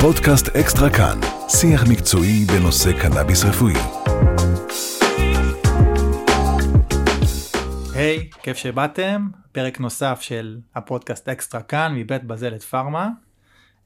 [0.00, 3.72] פודקאסט אקסטרה כאן, שיח מקצועי בנושא קנאביס רפואי.
[7.94, 13.08] היי, היי, כיף שבאתם, פרק נוסף של הפודקאסט אקסטרה כאן מבית בזלת פארמה.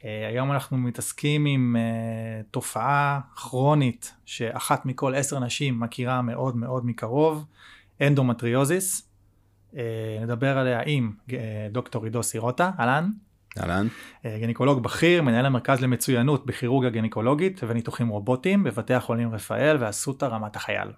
[0.00, 6.86] אה, היום אנחנו מתעסקים עם אה, תופעה כרונית שאחת מכל עשר נשים מכירה מאוד מאוד
[6.86, 7.44] מקרוב,
[8.00, 9.08] אנדומטריוזיס.
[9.72, 9.76] אה,
[10.22, 11.32] נדבר עליה עם אה,
[11.70, 13.10] דוקטור עידו סירוטה, אהלן.
[13.60, 13.86] אהלן.
[14.26, 20.56] אה, גניקולוג בכיר, מנהל המרכז למצוינות בכירורגיה גניקולוגית וניתוחים רובוטיים בבתי החולים רפאל ואסותא רמת
[20.56, 20.88] החייל.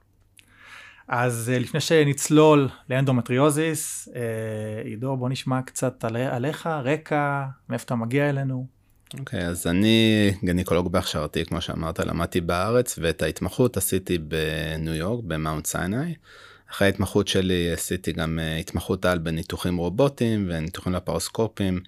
[1.09, 7.95] אז אה, לפני שנצלול לאנדומטריוזיס, אה, עידו בוא נשמע קצת על, עליך, רקע, מאיפה אתה
[7.95, 8.67] מגיע אלינו.
[9.19, 15.25] אוקיי, אוקיי, אז אני גניקולוג בהכשרתי, כמו שאמרת, למדתי בארץ ואת ההתמחות עשיתי בניו יורק,
[15.25, 16.15] במאונט סיני.
[16.75, 21.81] אחרי ההתמחות שלי עשיתי גם אה, התמחות על בניתוחים רובוטיים וניתוחים לפרוסקופים,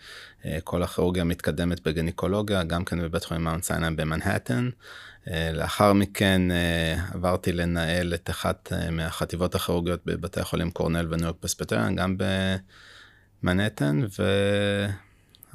[0.45, 4.69] אה, כל הכירורגיה מתקדמת בגניקולוגיה, גם כן בבית חולים מאונט סיינאי במנהטן.
[5.31, 6.43] אה, לאחר מכן
[7.15, 12.17] עברתי לנהל את אחת מהחטיבות הכירורגיות בבתי החולים קורנל וניו יורק פספטריאן, גם
[13.43, 14.01] במנהטן,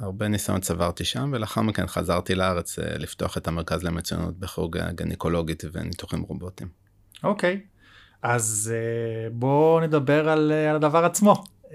[0.00, 6.22] והרבה ניסיון צברתי שם, ולאחר מכן חזרתי לארץ לפתוח את המרכז למצוינות בכירורגיה גניקולוגית וניתוחים
[6.22, 6.68] רובוטיים.
[7.24, 7.71] אוקיי.
[8.22, 11.44] אז אה, בואו נדבר על, אה, על הדבר עצמו.
[11.64, 11.72] אה,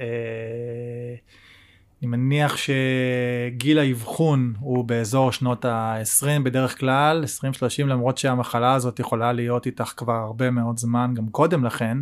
[2.01, 7.23] אני מניח שגיל האבחון הוא באזור שנות ה-20 בדרך כלל,
[7.83, 11.97] 20-30 למרות שהמחלה הזאת יכולה להיות איתך כבר הרבה מאוד זמן, גם קודם לכן.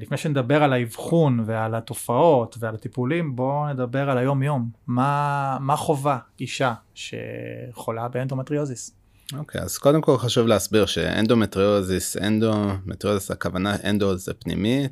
[0.00, 4.70] לפני שנדבר על האבחון ועל התופעות ועל הטיפולים, בואו נדבר על היום יום.
[4.86, 8.96] מה, מה חווה אישה שחולה באנדומטריוזיס?
[9.32, 14.88] אוקיי, אוקיי, אז קודם כל חשוב להסביר שאנדומטריוזיס, אנדומטריוזיס הכוונה, אנדו זה פנימי,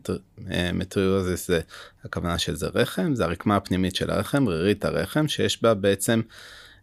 [0.73, 1.61] מטריוזיס זה
[2.05, 6.21] הכוונה של זה רחם, זה הרקמה הפנימית של הרחם, רירית הרחם, שיש בה בעצם,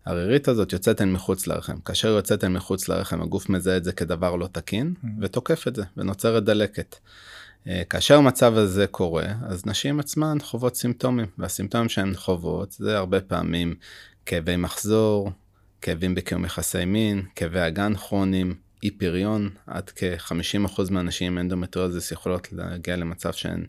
[0.06, 1.80] הרירית הזאת יוצאת אל מחוץ לרחם.
[1.86, 5.08] כאשר יוצאת אל מחוץ לרחם, הגוף מזהה את זה כדבר לא תקין, אה-המ.
[5.22, 6.95] ותוקף את זה, ונוצרת דלקת.
[7.67, 13.22] אה, כאשר המצב הזה קורה, אז נשים עצמן חוות סימפטומים, והסימפטומים שהן חוות זה הרבה
[13.22, 13.76] פעמים
[14.26, 15.32] כאבי מחזור,
[15.81, 22.53] כאבים בקיום יחסי מין, כאבי אגן כרוניים, אי פריון, עד כ-50% מהנשים עם אנדומטריוזיס יכולות
[22.53, 23.65] להגיע למצב שהן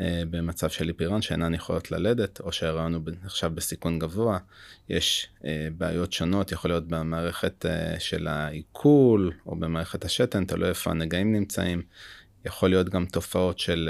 [0.00, 4.38] אה, במצב של אי פריון, שאינן יכולות ללדת, או שההיריון הוא נחשב בסיכון גבוה.
[4.88, 10.90] יש אה, בעיות שונות, יכול להיות במערכת אה, של העיכול, או במערכת השתן, תלוי איפה
[10.90, 11.82] הנגעים נמצאים.
[12.44, 13.88] יכול להיות גם תופעות של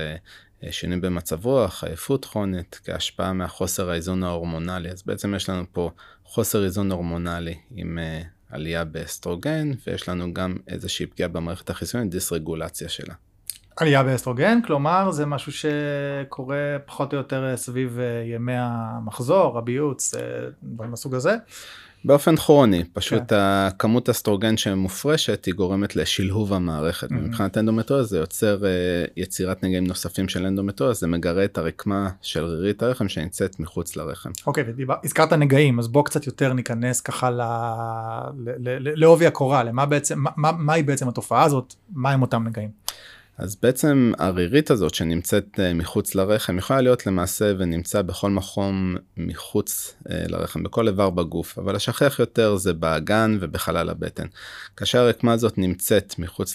[0.65, 4.91] אה, שינוי במצב רוח, עייפות כרונית, כהשפעה מהחוסר האיזון ההורמונלי.
[4.91, 5.91] אז בעצם יש לנו פה
[6.25, 12.89] חוסר איזון הורמונלי עם אה, עלייה באסטרוגן, ויש לנו גם איזושהי פגיעה במערכת החיסונית, דיסרגולציה
[12.89, 13.15] שלה.
[13.77, 17.99] עלייה באסטרוגן, כלומר זה משהו שקורה פחות או יותר אה, סביב
[18.35, 20.15] ימי המחזור, הביוץ,
[20.63, 21.37] דברים מהסוג הזה.
[22.05, 23.37] באופן כרוני, פשוט כן.
[23.39, 27.11] הכמות אסטרוגן שמופרשת היא גורמת לשלהוב המערכת.
[27.11, 27.15] Mm-hmm.
[27.15, 32.45] מבחינת אנדומטריוז זה יוצר אה, יצירת נגעים נוספים של אנדומטריוז, זה מגרה את הרקמה של
[32.45, 34.31] רירית הרחם שנמצאת מחוץ לרחם.
[34.47, 37.31] אוקיי, okay, הזכרת נגעים, אז בוא קצת יותר ניכנס ככה
[38.97, 42.80] לעובי הקורה, למה בעצם, מה, מהי בעצם התופעה הזאת, מה הם אותם נגעים.
[43.41, 49.95] אז בעצם הרירית הזאת שנמצאת אה, מחוץ לרחם יכולה להיות למעשה ונמצא בכל מקום מחוץ
[50.11, 54.27] אה, לרחם, בכל איבר בגוף, אבל השכיח יותר זה באגן ובחלל הבטן.
[54.77, 56.55] כאשר הרקמה הזאת נמצאת מחוץ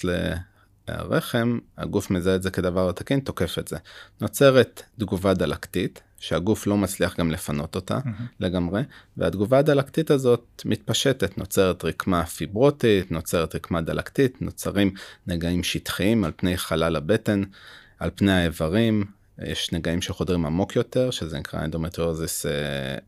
[0.89, 3.77] לרחם, הגוף מזהה את זה כדבר תקין, תוקף את זה.
[4.21, 8.23] נוצרת תגובה דלקתית, שהגוף לא מצליח גם לפנות אותה mm-hmm.
[8.39, 8.81] לגמרי,
[9.17, 14.93] והתגובה הדלקתית הזאת מתפשטת, נוצרת רקמה פיברוטית, נוצרת רקמה דלקתית, נוצרים
[15.27, 17.43] נגעים שטחיים על פני חלל הבטן,
[17.99, 19.03] על פני האיברים,
[19.41, 22.51] יש נגעים שחודרים עמוק יותר, שזה נקרא אנדומטריוזיס אה,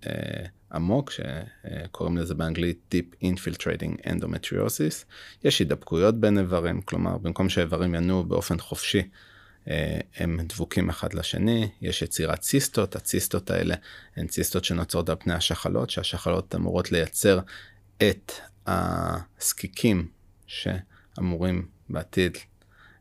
[0.07, 5.05] אה, עמוק, שקוראים לזה באנגלית Deep Infiltrating Endometriosis.
[5.43, 9.03] יש הידבקויות בין איברים, כלומר במקום שהאיברים ינועו באופן חופשי אה,
[10.15, 13.75] הם דבוקים אחד לשני, יש יצירת ציסטות, הציסטות האלה
[14.15, 17.39] הן ציסטות שנוצרות על פני השחלות, שהשחלות אמורות לייצר
[17.97, 18.31] את
[18.67, 20.07] הזקיקים
[20.47, 22.37] שאמורים בעתיד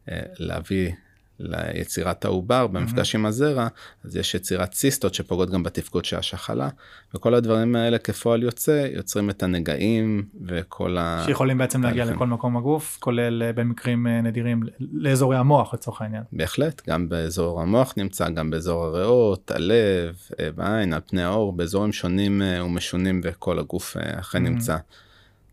[0.08, 0.92] אה, להביא
[1.40, 3.18] ליצירת העובר במפגש mm-hmm.
[3.18, 3.68] עם הזרע,
[4.04, 6.68] אז יש יצירת ציסטות שפוגעות גם בתפקוד של השחלה,
[7.14, 11.22] וכל הדברים האלה כפועל יוצא יוצרים את הנגעים וכל ה...
[11.26, 14.62] שיכולים בעצם להגיע לכל מקום הגוף, כולל אה, במקרים אה, נדירים
[14.92, 16.22] לאזורי המוח לצורך העניין.
[16.32, 21.92] בהחלט, גם באזור המוח נמצא, גם באזור הריאות, הלב, אה, בעין, על פני העור, באזורים
[21.92, 24.48] שונים ומשונים וכל הגוף אכן mm-hmm.
[24.48, 24.76] נמצא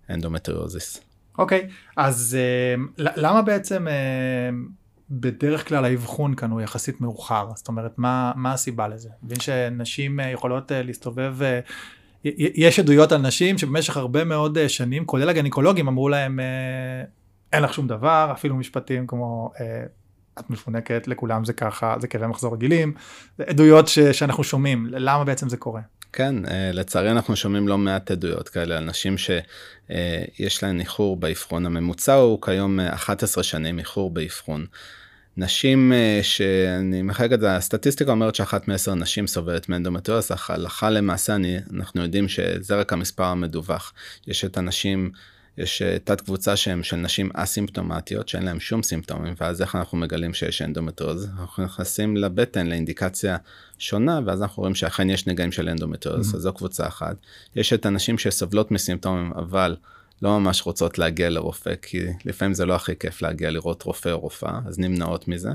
[0.10, 1.02] אנדומטריוזיס.
[1.38, 2.38] אוקיי, okay, אז
[2.98, 3.88] למה בעצם...
[5.19, 9.10] בדרך כלל האבחון כאן הוא יחסית מאוחר, זאת אומרת מה, מה הסיבה לזה?
[9.24, 11.60] מבין שנשים אה, יכולות אה, להסתובב אה,
[12.56, 16.39] יש עדויות על נשים שבמשך הרבה מאוד שנים, כולל הגניקולוגים, אמרו להם,
[17.54, 19.51] אין לך שום דבר, אפילו משפטים כמו,
[20.39, 22.94] את מפונקת, לכולם זה ככה, זה כאבי מחזור רגילים,
[23.48, 25.81] עדויות ש, שאנחנו שומעים, למה בעצם זה קורה?
[26.13, 26.36] כן,
[26.74, 32.42] לצערי אנחנו שומעים לא מעט עדויות כאלה על נשים שיש להן איחור באבחון, הממוצע הוא
[32.42, 34.65] כיום 11 שנים איחור באבחון.
[35.38, 40.90] נשים אה, שאני מחלק את זה, הסטטיסטיקה אומרת שאחת מעשר נשים סובלת מאנדומטריוז, אך הלכה
[40.90, 43.94] למעשה אני, אנחנו יודעים שזה רק המספר המדווח.
[44.28, 45.12] יש את הנשים,
[45.58, 49.98] יש אה, תת קבוצה שהם של נשים אסימפטומטיות שאין להם שום סימפטומים, ואז איך אנחנו
[49.98, 51.30] מגלים שיש אנדומטריוז?
[51.40, 53.38] אנחנו נכנסים לבטן לאינדיקציה
[53.78, 56.36] שונה, ואז אנחנו רואים שאכן יש נגעים של אנדומטריוז, mm-hmm.
[56.36, 57.16] אז זו קבוצה אחת.
[57.56, 59.76] יש את הנשים שסובלות מסימפטומים, אבל
[60.24, 64.20] לא ממש רוצות להגיע לרופא, כי לפעמים זה לא הכי כיף להגיע לראות רופא או
[64.20, 65.50] רופאה, אז נמנעות מזה.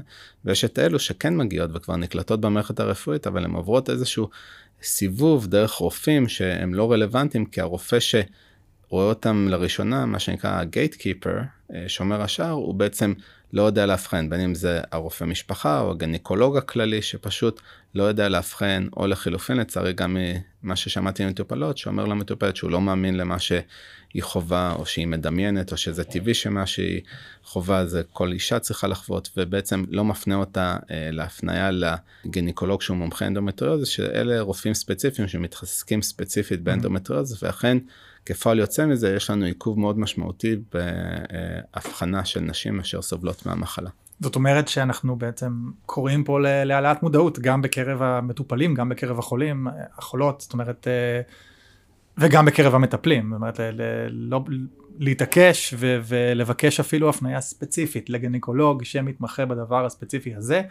[0.44, 4.28] ויש את אלו שכן מגיעות וכבר נקלטות במערכת הרפואית, אבל הן עוברות איזשהו
[4.82, 11.44] סיבוב דרך רופאים שהם לא רלוונטיים, כי הרופא שרואה אותם לראשונה, מה שנקרא ה-gatekeeper,
[11.74, 13.12] אה, שומר השער, הוא בעצם
[13.52, 17.60] לא יודע לאבחן, בין אם זה הרופא משפחה או הגניקולוג הכללי שפשוט
[17.94, 20.16] לא יודע לאבחן, או לחילופין לצערי גם
[20.62, 25.76] ממה ששמעתי ממטופלות, שאומר למטופלת שהוא לא מאמין למה שהיא חווה, או שהיא מדמיינת, או
[25.76, 27.00] שזה טבעי שמה שהיא
[27.44, 31.70] חווה זה כל אישה צריכה לחוות, ובעצם לא מפנה אותה אה, להפניה
[32.24, 37.78] לגניקולוג שהוא מומחה אנדומטריוזיס, שאלה רופאים ספציפיים שמתמחים ספציפית באנדומטריוזיס, ואכן
[38.26, 43.90] כפועל יוצא מזה יש לנו עיכוב מאוד משמעותי באבחנה של נשים אשר סובלות מהמחלה.
[44.20, 45.52] זאת אומרת שאנחנו בעצם
[45.86, 49.66] קוראים פה להעלאת מודעות גם בקרב המטופלים, גם בקרב החולים,
[49.98, 51.20] החולות, זאת אומרת, אה,
[52.18, 53.60] וגם בקרב המטפלים, זאת אומרת,
[54.10, 54.44] לא,
[54.98, 60.62] להתעקש ו- ולבקש אפילו הפניה ספציפית לגניקולוג שמתמחה בדבר הספציפי הזה,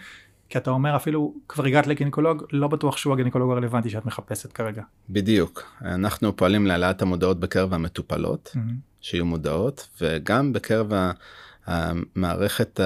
[0.49, 4.83] כי אתה אומר אפילו כבר הגעת לגניקולוג, לא בטוח שהוא הגניקולוג הרלוונטי שאת מחפשת כרגע.
[5.09, 8.71] בדיוק, אנחנו פועלים להעלאת המודעות בקרב המטופלות, mm-hmm.
[9.01, 10.91] שיהיו מודעות, וגם בקרב
[11.67, 12.79] המערכת,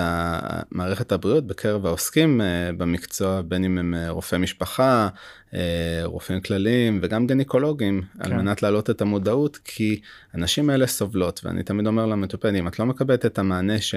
[0.72, 5.10] מערכת הבריאות, בקרב העוסקים אה, במקצוע, בין אם הם אה, רופאי משפחה,
[5.54, 8.24] אה, רופאים כלליים וגם גניקולוגים, כן.
[8.24, 10.02] על מנת להעלות את המודעות, כי
[10.34, 13.96] הנשים האלה סובלות, ואני תמיד אומר למטופלים, את לא מקבלת את המענה ש...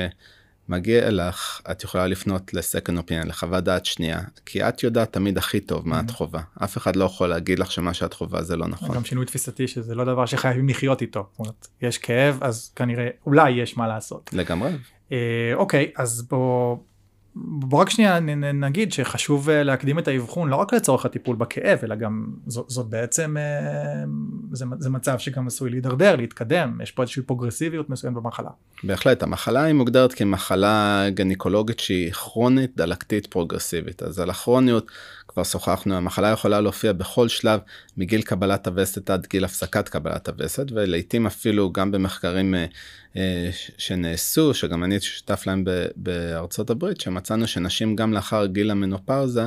[0.68, 5.60] מגיע אליך, את יכולה לפנות לסקנד אופיין, לחוות דעת שנייה, כי את יודעת תמיד הכי
[5.60, 6.12] טוב מה את mm-hmm.
[6.12, 6.42] חווה.
[6.64, 8.96] אף אחד לא יכול להגיד לך שמה שאת חווה זה לא נכון.
[8.96, 11.26] גם שינוי תפיסתי שזה לא דבר שחייבים לחיות איתו.
[11.82, 14.30] יש כאב, אז כנראה אולי יש מה לעשות.
[14.32, 14.70] לגמרי.
[15.12, 16.76] אה, אוקיי, אז בוא...
[17.36, 18.20] בוא רק שנייה
[18.54, 23.36] נגיד שחשוב אה, להקדים את האבחון לא רק לצורך הטיפול בכאב אלא גם זאת, בעצם
[23.36, 24.04] אה,
[24.52, 28.50] זה, זה מצב שגם עשוי להידרדר להתקדם יש פה איזושהי פרוגרסיביות מסוימת במחלה.
[28.84, 34.90] בהחלט המחלה היא מוגדרת כמחלה גניקולוגית שהיא כרונית דלקתית פרוגרסיבית אז על הכרוניות
[35.28, 37.60] כבר שוחחנו המחלה יכולה להופיע בכל שלב
[37.96, 42.66] מגיל קבלת הווסת עד גיל הפסקת קבלת הווסת ולעיתים אפילו גם במחקרים אה,
[43.78, 45.64] שנעשו שגם אני שותף להם
[45.96, 49.44] בארצות הברית שמצאנו שנשים גם לאחר גיל המנופאוזה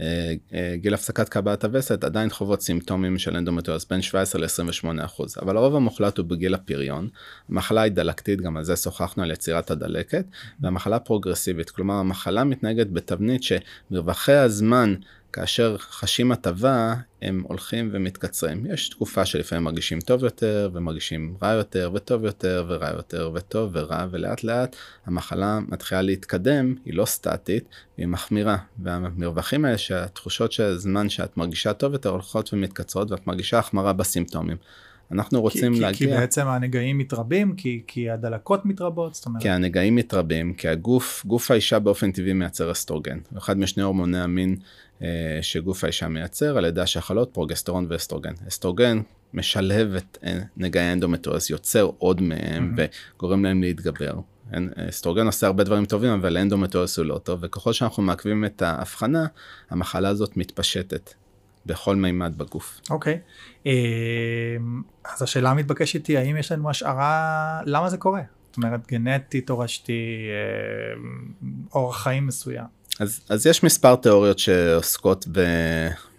[0.00, 0.34] אה,
[0.74, 5.76] גיל הפסקת קבלת הווסת עדיין חוות סימפטומים של אנדומטריוז בין 17 ל-28 אחוז אבל הרוב
[5.76, 7.08] המוחלט הוא בגיל הפריון.
[7.48, 10.24] המחלה היא דלקתית גם על זה שוחחנו על יצירת הדלקת
[10.60, 14.94] והמחלה פרוגרסיבית כלומר המחלה מתנהגת בתבנית שמרווחי הזמן
[15.34, 18.66] כאשר חשים הטבה הם הולכים ומתקצרים.
[18.66, 24.06] יש תקופה שלפעמים מרגישים טוב יותר ומרגישים רע יותר וטוב יותר ורע יותר וטוב ורע
[24.10, 31.08] ולאט לאט המחלה מתחילה להתקדם, היא לא סטטית, היא מחמירה והמרווחים האלה שהתחושות של הזמן
[31.08, 34.56] שאת מרגישה טוב יותר הולכות ומתקצרות ואת מרגישה החמרה בסימפטומים.
[35.12, 35.98] אנחנו רוצים כי, להגיע...
[35.98, 39.42] כי בעצם הנגעים מתרבים, כי, כי הדלקות מתרבות, זאת אומרת...
[39.42, 43.18] כי הנגעים מתרבים, כי הגוף, גוף האישה באופן טבעי מייצר אסטרוגן.
[43.36, 44.56] אחד משני הורמוני המין
[45.42, 48.32] שגוף האישה מייצר על ידי השחלות, פרוגסטרון ואסטרוגן.
[48.48, 49.00] אסטרוגן
[49.34, 52.80] משלהב את אה, נגעי האנדומטריוז, יוצר עוד מהם mm-hmm.
[53.16, 54.14] וגורם להם להתגבר.
[54.88, 59.26] אסטרוגן עושה הרבה דברים טובים אבל אנדומטריוז הוא לא טוב וככל שאנחנו מעכבים את האבחנה
[59.70, 61.14] המחלה הזאת מתפשטת
[61.66, 62.80] בכל מימד בגוף.
[62.90, 63.18] אוקיי,
[63.64, 63.68] okay.
[65.04, 68.22] אז השאלה המתבקשת היא האם יש לנו השערה למה זה קורה?
[68.46, 70.26] זאת אומרת גנטי, תורשתי,
[71.74, 72.83] אורח חיים מסוים.
[73.00, 75.26] אז, אז יש מספר תיאוריות שעוסקות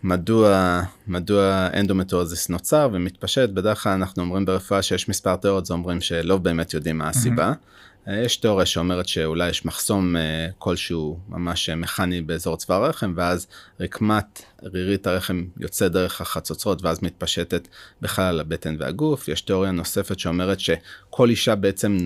[0.04, 6.02] במדוע מדוע אנדומטריוזיס נוצר ומתפשט בדרך כלל אנחנו אומרים ברפואה שיש מספר תיאוריות זה אומרים
[6.02, 7.52] שלא באמת יודעים מה הסיבה.
[7.52, 7.76] Mm-hmm.
[8.08, 13.48] יש תיאוריה שאומרת שאולי יש מחסום אה, כלשהו ממש מכני באזור צוואר הרחם ואז
[13.80, 17.68] רקמת רירית הרחם יוצא דרך החצוצרות ואז מתפשטת
[18.02, 19.28] בחלל הבטן והגוף.
[19.28, 21.98] יש תיאוריה נוספת שאומרת שכל אישה בעצם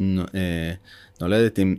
[0.00, 0.72] אה,
[1.20, 1.76] נולדת עם,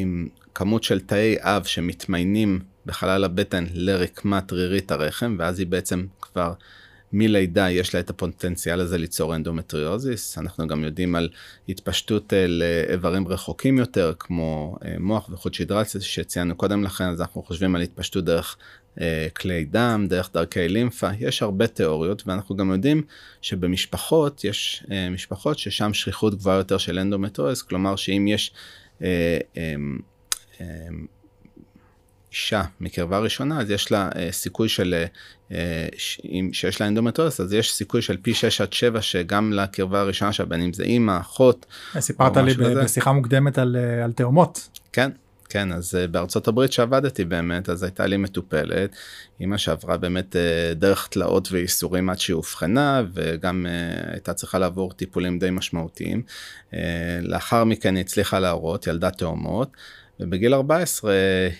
[0.00, 6.52] עם כמות של תאי אב שמתמיינים בחלל הבטן לרקמת רירית הרחם ואז היא בעצם כבר
[7.12, 10.38] מלידה יש לה את הפוטנציאל הזה ליצור אנדומטריוזיס.
[10.38, 11.28] אנחנו גם יודעים על
[11.68, 17.82] התפשטות לאיברים רחוקים יותר, כמו מוח וחוט שדרה שציינו קודם לכן, אז אנחנו חושבים על
[17.82, 18.56] התפשטות דרך
[19.36, 23.02] כלי דם, דרך דרכי לימפה, יש הרבה תיאוריות, ואנחנו גם יודעים
[23.42, 28.52] שבמשפחות, יש משפחות ששם שכיחות גבוהה יותר של אנדומטריוזיס, כלומר שאם יש
[32.32, 35.04] אישה מקרבה ראשונה אז יש לה אה, סיכוי של
[35.48, 35.52] אה,
[36.52, 40.46] שיש לה אנדומטריוזיס אז יש סיכוי של פי 6 עד 7 שגם לקרבה הראשונה שלה
[40.46, 41.66] בין אם זה אימא אחות.
[41.98, 44.68] סיפרת לי בשיחה מוקדמת על, על תאומות.
[44.92, 45.10] כן.
[45.50, 48.96] כן אז uh, בארצות הברית שעבדתי באמת אז הייתה לי מטופלת
[49.40, 54.92] אימא שעברה באמת uh, דרך תלאות וייסורים עד שהיא אובחנה וגם uh, הייתה צריכה לעבור
[54.92, 56.22] טיפולים די משמעותיים.
[57.22, 59.70] לאחר מכן היא הצליחה להראות ילדה תאומות.
[60.20, 61.12] ובגיל 14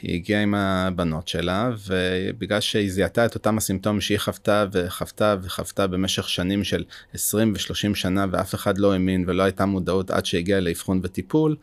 [0.02, 5.86] היא הגיעה עם הבנות שלה ובגלל שהיא זיהתה את אותם הסימפטומים שהיא חוותה וחוותה וחוותה
[5.86, 10.60] במשך שנים של 20 ו-30 שנה ואף אחד לא האמין ולא הייתה מודעות עד שהגיעה
[10.60, 11.56] לאבחון וטיפול.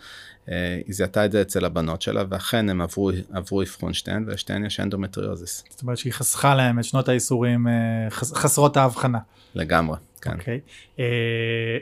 [0.51, 4.65] אה, היא זיהתה את זה אצל הבנות שלה ואכן הם עברו עברו אבחון שתיהן ולשתיהן
[4.65, 5.63] יש אנדומטריוזיס.
[5.69, 9.19] זאת אומרת שהיא חסכה להם את שנות הייסורים אה, חסרות ההבחנה.
[9.55, 9.97] לגמרי.
[10.21, 10.33] כן.
[10.33, 10.59] אוקיי.
[10.65, 10.97] Okay.
[10.97, 10.99] Uh,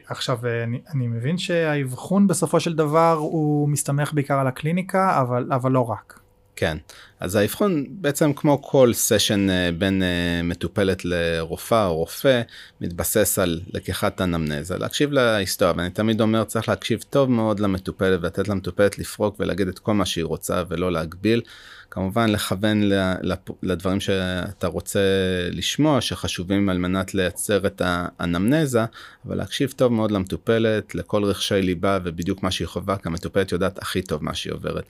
[0.07, 5.71] עכשיו אני, אני מבין שהאבחון בסופו של דבר הוא מסתמך בעיקר על הקליניקה אבל אבל
[5.71, 6.19] לא רק.
[6.55, 6.77] כן
[7.19, 12.41] אז האבחון בעצם כמו כל session uh, בין uh, מטופלת לרופאה או רופא
[12.81, 18.47] מתבסס על לקיחת אנמנזה להקשיב להיסטוריה ואני תמיד אומר צריך להקשיב טוב מאוד למטופלת ולתת
[18.47, 21.41] למטופלת לפרוק ולהגיד את כל מה שהיא רוצה ולא להגביל.
[21.91, 22.81] כמובן לכוון
[23.63, 24.99] לדברים שאתה רוצה
[25.51, 28.85] לשמוע שחשובים על מנת לייצר את האנמנזה
[29.25, 33.77] אבל להקשיב טוב מאוד למטופלת לכל רחשי ליבה ובדיוק מה שהיא חווה כי המטופלת יודעת
[33.77, 34.83] הכי טוב מה שהיא עוברת.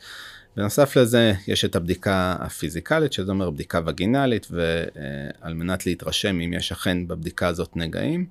[0.58, 6.72] בנוסף לזה יש את הבדיקה הפיזיקלית שזה אומר בדיקה וגינלית ועל מנת להתרשם אם יש
[6.72, 8.26] אכן בבדיקה הזאת נגעים.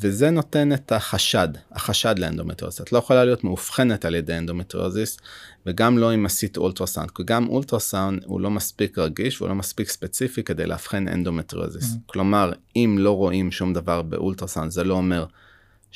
[0.00, 2.80] וזה נותן את החשד, החשד לאנדומטריוזיס.
[2.80, 5.18] את לא יכולה להיות מאובחנת על ידי אנדומטריוזיס
[5.66, 9.88] וגם לא אם עשית אולטרסאונד, כי גם אולטרסאונד הוא לא מספיק רגיש והוא לא מספיק
[9.88, 11.92] ספציפי כדי לאבחן אנדומטריוזיס.
[11.92, 11.98] Mm-hmm.
[12.06, 15.26] כלומר, אם לא רואים שום דבר באולטרסאונד זה לא אומר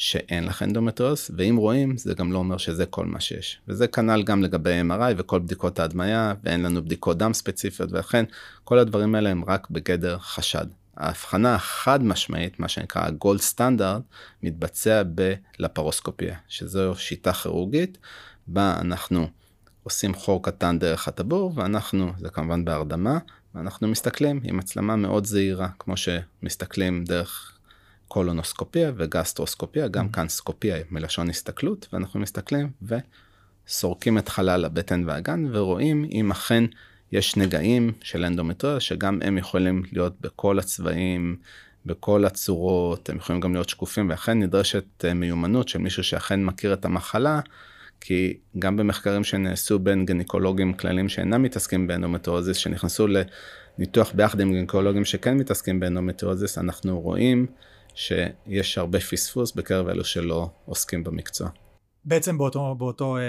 [0.00, 3.61] שאין לך אנדומטריוזיס, ואם רואים זה גם לא אומר שזה כל מה שיש.
[3.69, 8.25] וזה כנ"ל גם לגבי MRI וכל בדיקות ההדמיה, ואין לנו בדיקות דם ספציפיות, ולכן
[8.64, 10.66] כל הדברים האלה הם רק בגדר חשד.
[10.97, 14.02] ההבחנה החד משמעית, מה שנקרא ה gold standard,
[14.42, 17.99] מתבצע בלפרוסקופיה, שזו שיטה כירורגית,
[18.47, 19.28] בה אנחנו
[19.83, 23.19] עושים חור קטן דרך הטבור, ואנחנו, זה כמובן בהרדמה,
[23.54, 27.59] ואנחנו מסתכלים עם מצלמה מאוד זעירה, כמו שמסתכלים דרך
[28.10, 32.70] קולונוסקופיה וגסטרוסקופיה, גם כאן סקופיה מלשון הסתכלות, ואנחנו מסתכלים
[33.66, 36.64] וסורקים את חלל הבטן והאגן, ורואים אם אכן
[37.12, 41.36] יש נגעים של אנדומטריוזיס שגם הם יכולים להיות בכל הצבעים,
[41.86, 46.72] בכל הצורות, הם יכולים גם להיות שקופים, ואכן נדרשת אה, מיומנות של מישהו שאכן מכיר
[46.72, 47.40] את המחלה,
[48.00, 53.06] כי גם במחקרים שנעשו בין גניקולוגים כללים שאינם מתעסקים באנדומטריוזיס, שנכנסו
[53.78, 57.46] לניתוח ביחד עם גניקולוגים שכן מתעסקים באנדומטריוזיס, אנחנו רואים
[58.00, 61.49] שיש הרבה פספוס בקרב אלו שלא עוסקים במקצוע.
[62.04, 63.23] בעצם באותו, באותו אה,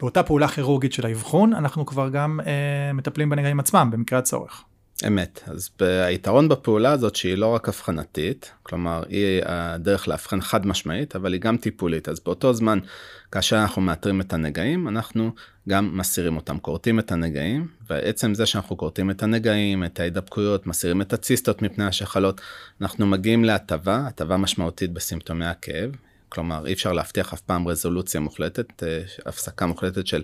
[0.00, 4.64] באותה פעולה כירורגית של האבחון, אנחנו כבר גם אה, מטפלים בנגעים עצמם במקרה הצורך.
[5.06, 11.16] אמת, אז היתרון בפעולה הזאת שהיא לא רק אבחנתית, כלומר היא הדרך לאבחן חד משמעית,
[11.16, 12.78] אבל היא גם טיפולית, אז באותו זמן
[13.32, 15.30] כאשר אנחנו מאתרים את הנגעים, אנחנו
[15.68, 21.00] גם מסירים אותם, כורתים את הנגעים, ועצם זה שאנחנו כורתים את הנגעים, את ההידבקויות, מסירים
[21.00, 22.40] את הציסטות מפני השחלות,
[22.80, 25.90] אנחנו מגיעים להטבה, הטבה משמעותית בסימפטומי הכאב,
[26.28, 30.22] כלומר אי אפשר להבטיח אף פעם רזולוציה מוחלטת, אה, הפסקה מוחלטת של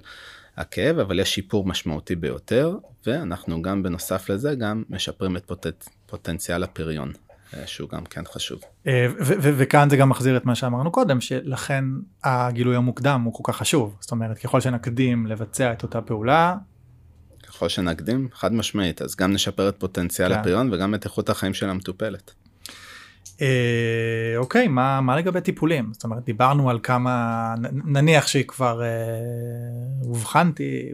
[0.56, 5.70] הכאב, אבל יש שיפור משמעותי ביותר, ואנחנו גם בנוסף לזה גם משפרים את פוטנ...
[6.06, 7.12] פוטנציאל הפריון.
[7.54, 8.60] אה, שהוא גם כן חשוב.
[8.86, 11.84] אה, וכאן זה גם מחזיר את מה שאמרנו קודם, שלכן
[12.24, 13.96] הגילוי המוקדם הוא כל כך חשוב.
[14.00, 16.56] זאת אומרת, ככל שנקדים לבצע את אותה פעולה,
[17.46, 20.40] ככל שנקדים, חד משמעית, אז גם נשפר את פוטנציאל כן.
[20.40, 22.34] הפריון וגם את איכות החיים של המטופלת.
[23.40, 25.92] אה, אוקיי, מה, מה לגבי טיפולים?
[25.92, 28.88] זאת אומרת, דיברנו על כמה, נניח שכבר אה,
[30.04, 30.88] אובחנתי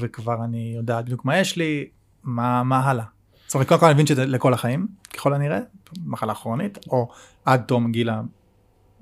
[0.00, 1.88] וכבר אני יודעת בדיוק מה יש לי,
[2.24, 3.04] מה, מה הלאה?
[3.46, 5.58] זאת אומרת, קודם כל אני מבין שזה לכל החיים, ככל הנראה,
[6.04, 7.08] מחלה כרונית, או
[7.44, 8.10] עד תום גיל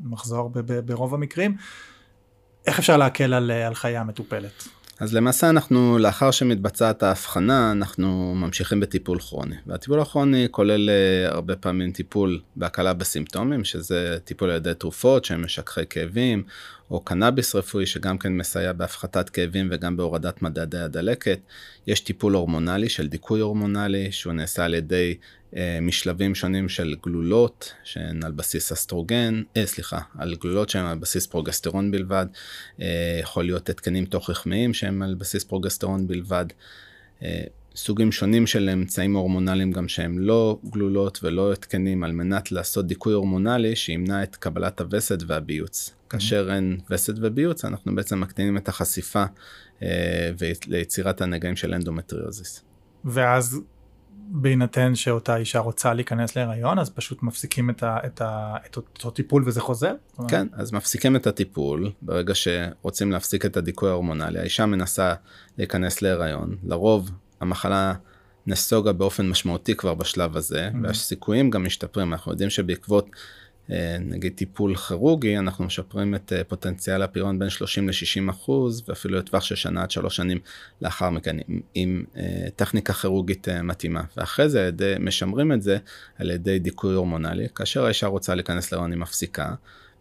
[0.01, 0.51] המחזור
[0.85, 1.57] ברוב המקרים.
[2.67, 4.69] איך אפשר להקל על, על חיי המטופלת?
[5.01, 11.57] אז למעשה אנחנו לאחר שמתבצעת ההבחנה אנחנו ממשיכים בטיפול כרוני והטיפול הכרוני כולל uh, הרבה
[11.57, 16.43] פעמים טיפול בהקלה בסימפטומים שזה טיפול על ידי תרופות שהם משככי כאבים
[16.91, 21.39] או קנאביס רפואי שגם כן מסייע בהפחתת כאבים וגם בהורדת מדדי הדלקת.
[21.87, 25.17] יש טיפול הורמונלי של דיכוי הורמונלי שהוא נעשה על ידי אה,
[25.83, 31.27] משלבים שונים של גלולות שהן על בסיס אסטרוגן, אה, סליחה, על גלולות שהן על בסיס
[31.27, 32.27] פרוגסטרון בלבד,
[32.81, 36.47] אה, יכול להיות התקנים תוך רחמיים שהם על בסיס פרוגסטרון בלבד.
[37.23, 37.43] אה,
[37.77, 43.13] סוגים שונים של אמצעים הורמונליים גם שהם לא גלולות ולא התקנים על מנת לעשות דיכוי
[43.13, 45.95] הורמונלי שימנע את קבלת הווסת והביוץ.
[46.09, 49.25] כאשר אין וסת וביוץ אנחנו בעצם מקטינים את החשיפה
[49.83, 50.31] אה,
[50.67, 52.65] ליצירת הנגעים של אנדומטריוזיס.
[53.05, 53.61] ואז
[54.33, 59.11] בהינתן שאותה אישה רוצה להיכנס להיריון אז פשוט מפסיקים את, ה, את, ה, את אותו
[59.11, 59.95] טיפול וזה חוזר?
[60.29, 65.15] כן אז מפסיקים את הטיפול ברגע שרוצים להפסיק את הדיכוי ההורמונלי האישה מנסה
[65.59, 67.11] להיכנס להיריון לרוב
[67.41, 67.95] המחלה
[68.47, 70.77] נסוגה באופן משמעותי כבר בשלב הזה, mm-hmm.
[70.83, 72.13] והסיכויים גם משתפרים.
[72.13, 73.11] אנחנו יודעים שבעקבות
[74.01, 79.43] נגיד טיפול כירורגי אנחנו משפרים את אה, פוטנציאל הפריון בין 30 ל-60 אחוז ואפילו לטווח
[79.43, 80.39] של שנה עד שלוש שנים
[80.83, 85.79] לאחר מכן עם, עם אה, טכניקה כירורגית מתאימה ואחרי זה ידי, משמרים את זה
[86.19, 89.55] על ידי דיכוי הורמונלי כאשר האישה רוצה להיכנס להיריון היא מפסיקה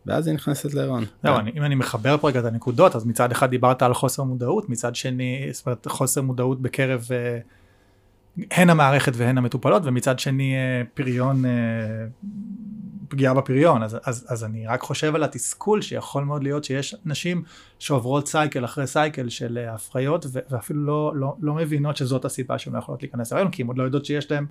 [0.05, 1.05] ואז היא נכנסת להיריון.
[1.23, 1.47] זהו, כן.
[1.57, 4.95] אם אני מחבר פה רגע את הנקודות, אז מצד אחד דיברת על חוסר מודעות, מצד
[4.95, 7.39] שני, זאת אומרת, חוסר מודעות בקרב אה,
[8.51, 11.51] הן המערכת והן המטופלות, ומצד שני אה, פריון, אה,
[13.09, 13.83] פגיעה בפריון.
[13.83, 17.43] אז, אז, אז אני רק חושב על התסכול שיכול מאוד להיות שיש נשים
[17.79, 22.79] שעוברות cycle אחרי cycle של הפריות, ואפילו לא, לא, לא מבינות שזאת הסיבה שהן לא
[22.79, 24.45] יכולות להיכנס להיריון, כי הן עוד לא יודעות שיש להן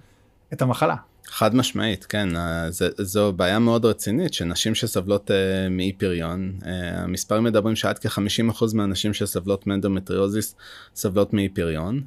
[0.52, 0.96] את המחלה.
[1.26, 5.34] חד משמעית, כן, אה, ז, זו בעיה מאוד רצינית שנשים שסובלות uh,
[5.70, 10.54] מאי פריון, uh, המספרים מדברים שעד כ-50% מהנשים שסובלות מאנדומטריוזיס
[10.94, 12.02] סובלות מאי פריון,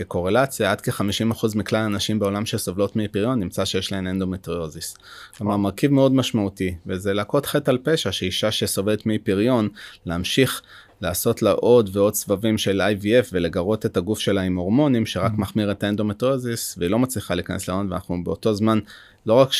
[0.00, 4.96] וכקורלציה עד כ-50% מכלל הנשים בעולם שסובלות מאי פריון נמצא שיש להן אנדומטריוזיס.
[5.38, 9.68] כלומר מרכיב מאוד משמעותי, וזה לחטוא חטא על פשע שאישה שסובלת מאי פריון
[10.06, 10.62] להמשיך
[11.00, 15.40] לעשות לה עוד ועוד סבבים של IVF ולגרות את הגוף שלה עם הורמונים שרק mm-hmm.
[15.40, 18.78] מחמיר את האנדומטריוזיס והיא לא מצליחה להיכנס להיריון ואנחנו באותו זמן
[19.26, 19.52] לא רק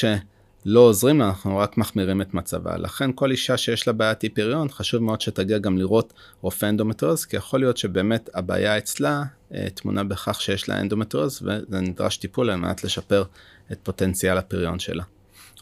[0.65, 4.29] שלא עוזרים לה אנחנו רק מחמירים את מצבה לכן כל אישה שיש לה בעיית אי
[4.29, 9.23] פריון חשוב מאוד שתגיע גם לראות רופא אנדומטריוזיס כי יכול להיות שבאמת הבעיה אצלה
[9.55, 13.25] אה, טמונה בכך שיש לה אנדומטריוזיס וזה נדרש טיפול על מנת לשפר
[13.73, 15.05] את פוטנציאל הפריון שלה.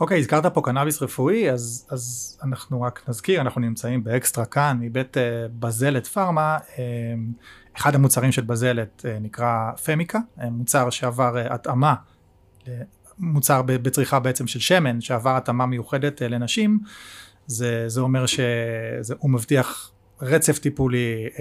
[0.01, 4.79] אוקיי, okay, הזכרת פה קנאביס רפואי, אז, אז אנחנו רק נזכיר, אנחנו נמצאים באקסטרה כאן,
[4.81, 5.21] מבית uh,
[5.59, 6.79] בזלת פארמה, uh,
[7.77, 11.95] אחד המוצרים של בזלת uh, נקרא פמיקה, מוצר שעבר uh, התאמה,
[13.19, 16.79] מוצר בצריכה בעצם של שמן, שעבר התאמה מיוחדת uh, לנשים,
[17.47, 19.91] זה, זה אומר שהוא מבטיח
[20.23, 21.39] רצף טיפולי, uh,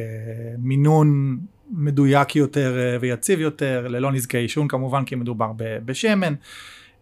[0.57, 1.39] מינון
[1.71, 6.33] מדויק יותר uh, ויציב יותר, ללא נזקי עישון כמובן, כי מדובר בשמן.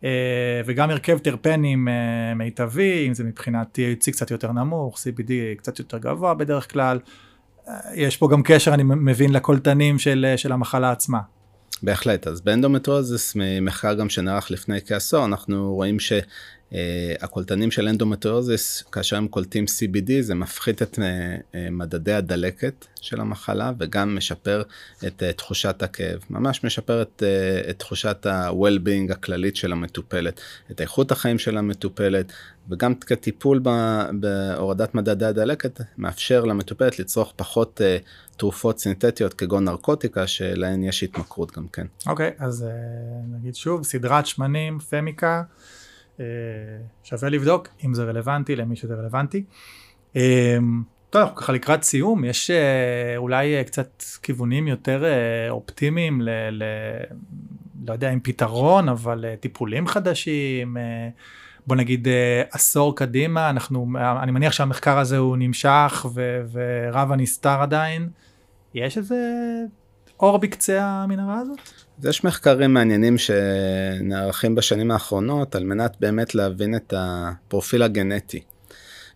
[0.04, 5.80] אה, וגם הרכב טרפנים אה, מיטבי, אם זה מבחינת THC קצת יותר נמוך, CBD קצת
[5.80, 7.00] יותר גבוה בדרך כלל.
[7.68, 11.20] אה, יש פה גם קשר, אני מבין, לקולטנים של, של המחלה עצמה.
[11.82, 16.14] בהחלט, אז באנדומטריוזיס, ממחקר גם שנערך לפני כעשור, אנחנו רואים ש...
[16.74, 16.76] Uh,
[17.22, 23.22] הקולטנים של אנדומטריוזיס כאשר הם קולטים CBD זה מפחית את uh, uh, מדדי הדלקת של
[23.22, 24.64] המחלה וגם משפר
[25.08, 27.24] את תחושת הכאב ממש משפר את,
[27.70, 32.32] את תחושת ה-well-being הכללית של המטופלת את איכות החיים של המטופלת
[32.70, 33.62] וגם כטיפול
[34.20, 37.82] בהורדת מדדי הדלקת מאפשר למטופלת לצרוך פחות
[38.38, 41.86] תרופות סינתטיות כגון נרקוטיקה שלהן יש התמכרות גם כן.
[42.08, 42.66] אוקיי okay, אז
[43.32, 45.44] נגיד שוב סדרת שמנים פמיקה.
[46.24, 49.44] אה, שווה לבדוק אם זה רלוונטי למי שזה רלוונטי.
[50.16, 50.58] אה,
[51.10, 55.04] טוב, אנחנו ככה לקראת סיום, יש אה, אולי קצת כיוונים יותר
[55.50, 56.30] אופטימיים ל...
[56.52, 56.64] ל
[57.88, 60.78] לא יודע אם פתרון, אבל טיפולים חדשים,
[61.68, 62.08] בוא נגיד
[62.52, 63.88] עשור קדימה, אנחנו,
[64.22, 66.06] אני מניח שהמחקר הזה הוא נמשך
[66.52, 68.10] ורב הנסתר עדיין.
[68.74, 69.16] יש איזה
[70.24, 71.58] אור בקצה המנהרה הזאת?
[72.04, 78.42] יש מחקרים מעניינים שנערכים בשנים האחרונות על מנת באמת להבין את הפרופיל הגנטי.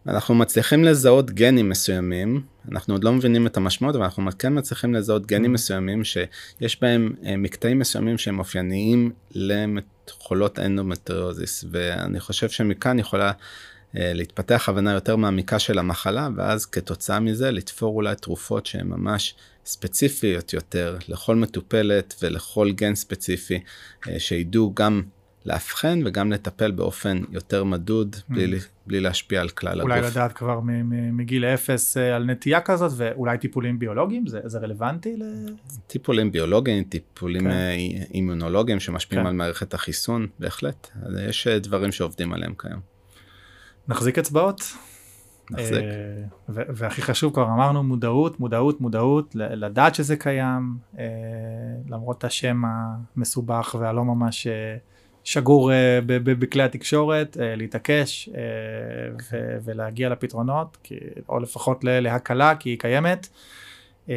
[0.08, 2.42] אנחנו מצליחים לזהות גנים מסוימים,
[2.72, 5.54] אנחנו עוד לא מבינים את המשמעות, אבל אנחנו כן מצליחים לזהות גנים mm.
[5.54, 13.32] מסוימים שיש בהם אה, מקטעים מסוימים שהם אופייניים לחולות אנדומטריוזיס, ואני חושב שמכאן יכולה
[13.98, 19.36] אה, להתפתח הבנה יותר מעמיקה של המחלה, ואז כתוצאה מזה לתפור אולי תרופות שהן ממש
[19.68, 23.60] ספציפיות יותר לכל מטופלת ולכל גן ספציפי,
[24.08, 25.02] אה, שידעו גם
[25.46, 28.34] לאבחן וגם לטפל באופן יותר מדוד, mm.
[28.34, 30.06] בלי, בלי להשפיע על כלל אולי הגוף.
[30.06, 30.60] אולי לדעת כבר
[31.12, 35.18] מגיל אפס אה, על נטייה כזאת, ואולי טיפולים ביולוגיים, זה, זה רלוונטי?
[35.18, 35.24] ל...
[35.88, 37.52] טיפולים ביולוגיים, טיפולים כן.
[37.52, 37.76] אה,
[38.14, 39.28] אימונולוגיים שמשפיעים כן.
[39.28, 40.88] על מערכת החיסון, בהחלט.
[41.30, 42.80] יש דברים שעובדים עליהם כיום.
[43.88, 44.62] נחזיק אצבעות?
[45.52, 45.82] נחזק.
[46.50, 51.06] והכי חשוב כבר אמרנו מודעות, מודעות, מודעות, לדעת שזה קיים, אה,
[51.90, 54.78] למרות השם המסובך והלא ממש אה,
[55.24, 58.40] שגור אה, בכלי התקשורת, אה, להתעקש אה,
[59.64, 60.88] ולהגיע לפתרונות,
[61.30, 63.28] או לפחות להקלה, כי היא קיימת.
[64.10, 64.16] אה,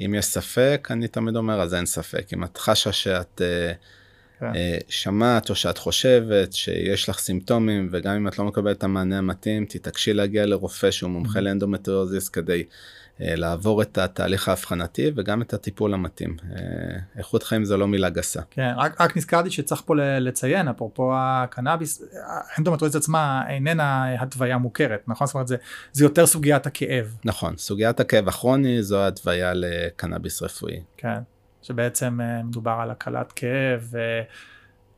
[0.00, 2.26] אם יש ספק, אני תמיד אומר, אז אין ספק.
[2.34, 3.72] אם את חשה שאת אה,
[4.42, 4.54] כן.
[4.56, 9.18] אה, שמעת או שאת חושבת שיש לך סימפטומים, וגם אם את לא מקבלת את המענה
[9.18, 11.42] המתאים, תתעקשי להגיע לרופא שהוא מומחה Mm-hmm.
[11.42, 12.64] לאנדומטריוזיס כדי
[13.20, 16.36] אה, לעבור את התהליך האבחנתי וגם את הטיפול המתאים.
[16.50, 16.58] אה,
[17.18, 18.40] איכות חיים זה לא מילה גסה.
[18.50, 25.26] כן, רק, רק נזכרתי שצריך פה לציין, אפרופו הקנאביס, האנדומטריוז עצמה איננה התוויה מוכרת, נכון?
[25.26, 25.56] זאת אומרת, זה,
[25.92, 30.80] זה יותר סוגיית הכאב, נכון, סוגיית הכאב הכרוני זו התוויה לקנאביס רפואי.
[30.96, 31.18] כן,
[31.62, 34.22] שבעצם אה, מדובר על הקלת כאב, אה,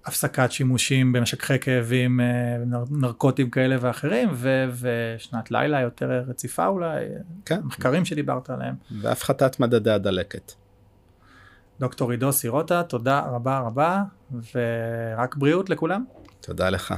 [0.07, 7.05] הפסקת שימושים במשככי כאבים, אה, נר, נרקוטים כאלה ואחרים, ו, ושנת לילה יותר רציפה אולי,
[7.44, 8.74] כן, מחקרים שדיברת עליהם.
[9.00, 10.53] והפחתת מדדי הדלקת.
[11.81, 16.05] דוקטור עידו סירוטה, תודה רבה רבה, ורק בריאות לכולם.
[16.40, 16.94] תודה לך.